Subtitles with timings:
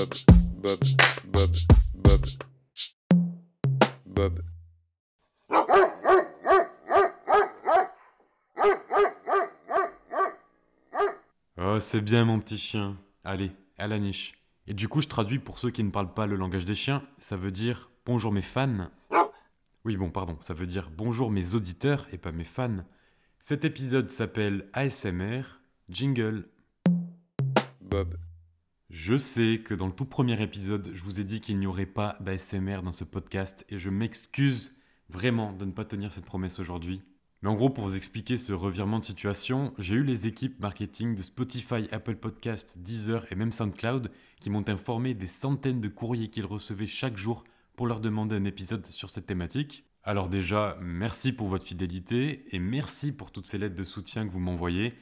[0.00, 0.14] Bob,
[0.62, 0.80] Bob,
[1.26, 1.56] Bob,
[1.94, 2.26] Bob,
[4.06, 4.42] Bob.
[11.58, 12.96] Oh, c'est bien mon petit chien.
[13.24, 14.32] Allez, à la niche.
[14.66, 17.02] Et du coup, je traduis pour ceux qui ne parlent pas le langage des chiens,
[17.18, 18.90] ça veut dire bonjour mes fans.
[19.84, 22.86] Oui, bon, pardon, ça veut dire bonjour mes auditeurs et pas mes fans.
[23.40, 25.42] Cet épisode s'appelle ASMR
[25.90, 26.48] Jingle.
[27.82, 28.16] Bob,
[28.90, 31.86] Je sais que dans le tout premier épisode, je vous ai dit qu'il n'y aurait
[31.86, 34.74] pas d'ASMR dans ce podcast et je m'excuse
[35.08, 37.00] vraiment de ne pas tenir cette promesse aujourd'hui.
[37.40, 41.14] Mais en gros, pour vous expliquer ce revirement de situation, j'ai eu les équipes marketing
[41.14, 46.28] de Spotify, Apple Podcasts, Deezer et même SoundCloud qui m'ont informé des centaines de courriers
[46.28, 47.44] qu'ils recevaient chaque jour
[47.76, 49.84] pour leur demander un épisode sur cette thématique.
[50.02, 54.32] Alors déjà, merci pour votre fidélité et merci pour toutes ces lettres de soutien que
[54.32, 54.94] vous m'envoyez.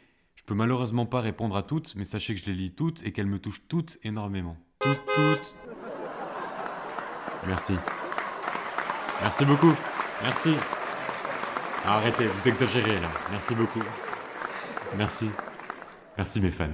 [0.49, 3.27] Peux malheureusement pas répondre à toutes, mais sachez que je les lis toutes et qu'elles
[3.27, 4.57] me touchent toutes énormément.
[4.79, 5.55] Toutes, toutes.
[7.47, 7.75] Merci.
[9.21, 9.75] Merci beaucoup.
[10.23, 10.55] Merci.
[11.85, 13.11] Ah, arrêtez, vous exagérez là.
[13.31, 13.83] Merci beaucoup.
[14.97, 15.29] Merci.
[16.17, 16.71] Merci mes fans.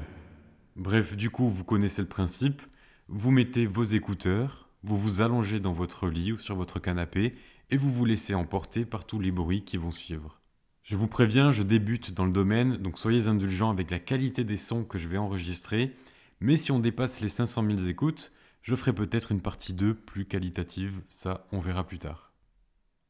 [0.77, 2.63] Bref, du coup, vous connaissez le principe.
[3.09, 7.35] Vous mettez vos écouteurs, vous vous allongez dans votre lit ou sur votre canapé
[7.71, 10.44] et vous vous laissez emporter par tous les bruits qui vont suivre.
[10.85, 14.59] Je vous préviens, je débute dans le domaine, donc soyez indulgents avec la qualité des
[14.59, 15.97] sons que je vais enregistrer,
[16.41, 20.27] mais si on dépasse les 500 000 écoutes, je ferai peut-être une partie 2 plus
[20.27, 22.33] qualitative, ça on verra plus tard.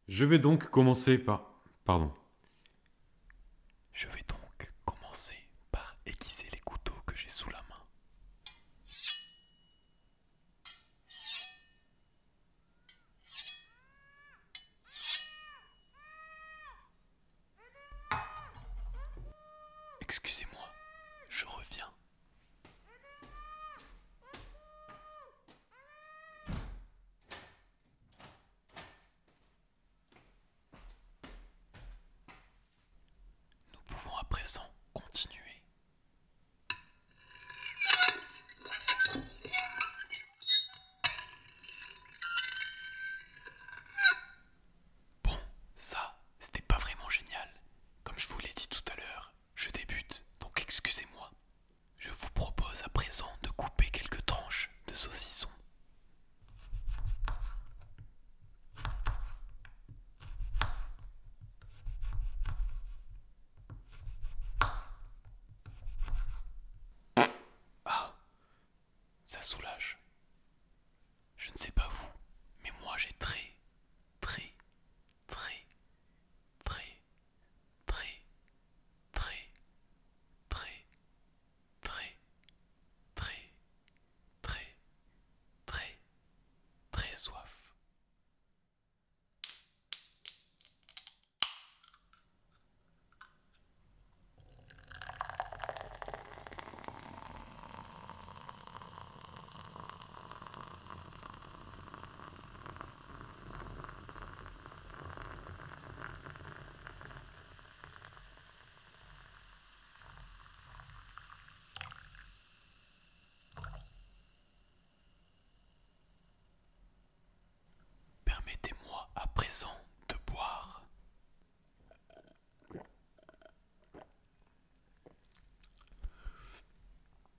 [0.06, 1.50] Je vais donc commencer par...
[1.84, 2.12] Pardon.
[3.92, 4.44] Je vais donc
[69.41, 69.63] azul.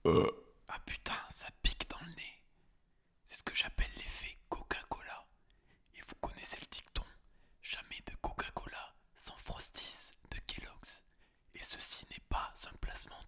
[0.08, 2.42] Ah putain, ça pique dans le nez.
[3.24, 5.26] C'est ce que j'appelle l'effet Coca-Cola.
[5.96, 7.02] Et vous connaissez le dicton
[7.60, 11.04] jamais de Coca-Cola sans Frosties de Kellogg's.
[11.54, 13.20] Et ceci n'est pas un placement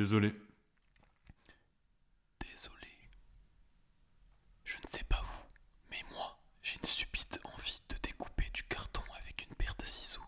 [0.00, 0.32] Désolé.
[2.40, 2.88] Désolé.
[4.64, 5.44] Je ne sais pas vous,
[5.90, 10.22] mais moi, j'ai une subite envie de découper du carton avec une paire de ciseaux.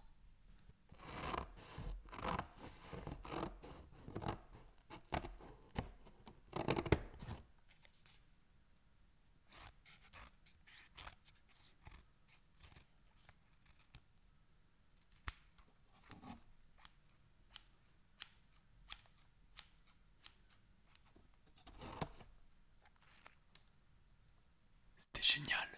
[24.98, 25.68] C'était génial.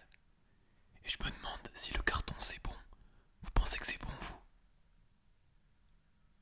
[1.03, 2.73] Et je me demande si le carton c'est bon.
[3.41, 4.35] Vous pensez que c'est bon, vous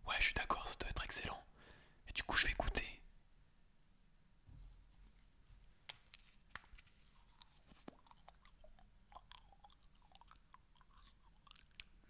[0.08, 1.44] Ouais, je suis d'accord, ça doit être excellent.
[2.08, 3.02] Et du coup, je vais goûter.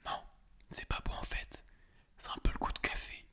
[0.06, 0.24] Non,
[0.72, 1.64] c'est pas bon en fait.
[2.18, 3.26] C'est un peu le goût de café.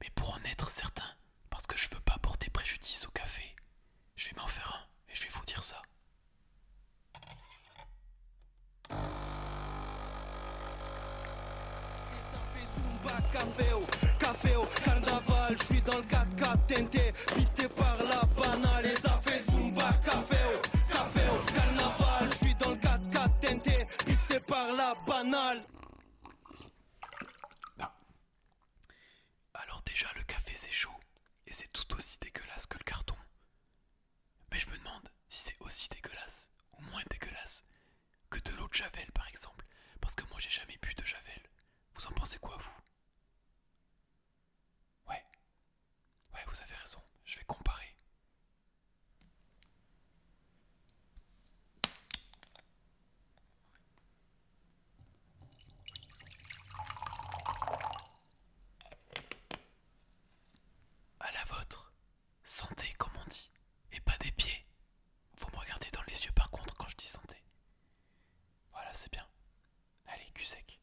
[0.00, 1.16] Mais pour en être certain,
[1.50, 3.54] parce que je veux pas porter préjudice au café,
[4.16, 5.82] je vais m'en faire un et je vais vous dire ça.
[8.88, 8.96] Ça
[12.54, 13.20] fait Zumba,
[13.60, 13.80] caféo,
[14.18, 18.86] caféo, carnaval, je suis dans le 4x4 teinté, pisté par la banale.
[18.86, 24.72] Et ça fait Zumba, caféo, caféo, carnaval, je suis dans le 4x4 teinté, pisté par
[24.72, 25.62] la banale.
[29.54, 30.90] Alors déjà le café c'est chaud
[31.46, 33.16] et c'est tout aussi dégueulasse que le carton.
[34.52, 36.48] Mais je me demande si c'est aussi dégueulasse
[36.78, 37.64] ou moins dégueulasse
[38.30, 39.64] que de l'eau de Javel par exemple.
[40.00, 41.42] Parce que moi j'ai jamais bu de Javel.
[41.94, 42.72] Vous en pensez quoi vous
[45.08, 45.22] Ouais.
[46.34, 47.00] Ouais vous avez raison.
[47.24, 47.94] Je vais comparer.
[61.20, 61.92] À la vôtre.
[62.44, 63.50] Santé, comme on dit.
[63.92, 64.66] Et pas des pieds.
[65.36, 67.36] Faut me regarder dans les yeux par contre quand je dis santé.
[68.72, 69.26] Voilà, c'est bien.
[70.06, 70.80] Allez, cul sec.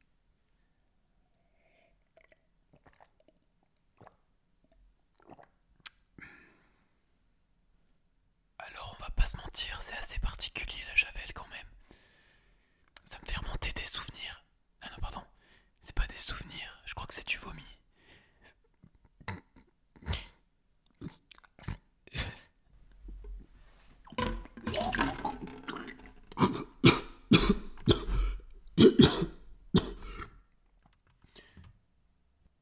[8.60, 11.68] Alors, on va pas se mentir, c'est assez particulier la javel quand même.
[13.06, 14.46] Ça me fait remonter des souvenirs.
[14.82, 15.24] Ah non, pardon.
[15.82, 17.64] C'est pas des souvenirs, je crois que c'est du vomi.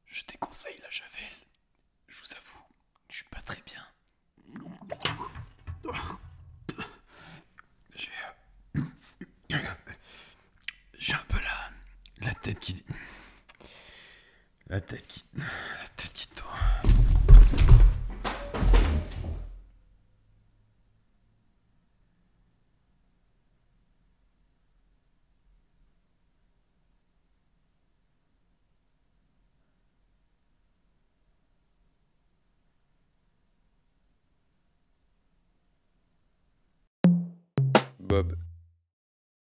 [0.06, 1.10] Je déconseille la javel.
[2.08, 2.64] Je vous avoue,
[3.08, 3.86] je suis pas très bien.
[7.94, 8.10] J'ai
[8.76, 8.82] euh,
[10.98, 12.84] j'ai un peu la la tête qui
[14.68, 15.24] la tête qui.
[15.34, 16.50] La tête qui tourne.
[37.98, 38.36] Bob,